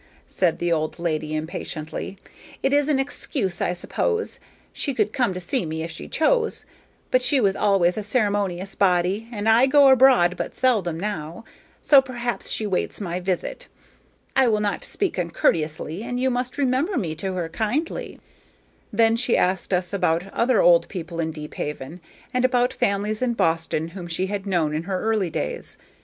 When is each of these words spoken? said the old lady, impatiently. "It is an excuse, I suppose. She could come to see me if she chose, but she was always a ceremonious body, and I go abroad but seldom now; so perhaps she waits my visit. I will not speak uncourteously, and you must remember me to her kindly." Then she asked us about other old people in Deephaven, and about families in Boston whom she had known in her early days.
said 0.25 0.57
the 0.57 0.71
old 0.71 0.97
lady, 0.97 1.35
impatiently. 1.35 2.17
"It 2.63 2.73
is 2.73 2.87
an 2.87 2.97
excuse, 2.97 3.61
I 3.61 3.73
suppose. 3.73 4.39
She 4.73 4.95
could 4.95 5.13
come 5.13 5.31
to 5.35 5.39
see 5.39 5.63
me 5.63 5.83
if 5.83 5.91
she 5.91 6.07
chose, 6.07 6.65
but 7.11 7.21
she 7.21 7.39
was 7.39 7.55
always 7.55 7.99
a 7.99 8.01
ceremonious 8.01 8.73
body, 8.73 9.27
and 9.31 9.47
I 9.47 9.67
go 9.67 9.89
abroad 9.89 10.35
but 10.37 10.55
seldom 10.55 10.99
now; 10.99 11.45
so 11.83 12.01
perhaps 12.01 12.49
she 12.49 12.65
waits 12.65 12.99
my 12.99 13.19
visit. 13.19 13.67
I 14.35 14.47
will 14.47 14.59
not 14.59 14.83
speak 14.83 15.19
uncourteously, 15.19 16.01
and 16.01 16.19
you 16.19 16.31
must 16.31 16.57
remember 16.57 16.97
me 16.97 17.13
to 17.17 17.33
her 17.35 17.47
kindly." 17.47 18.19
Then 18.91 19.15
she 19.15 19.37
asked 19.37 19.71
us 19.71 19.93
about 19.93 20.33
other 20.33 20.63
old 20.63 20.89
people 20.89 21.19
in 21.19 21.29
Deephaven, 21.29 22.01
and 22.33 22.43
about 22.43 22.73
families 22.73 23.21
in 23.21 23.35
Boston 23.35 23.89
whom 23.89 24.07
she 24.07 24.25
had 24.25 24.47
known 24.47 24.73
in 24.73 24.81
her 24.89 24.99
early 24.99 25.29
days. 25.29 25.77